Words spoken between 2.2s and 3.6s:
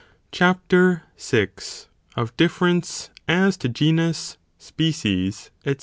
Difference, as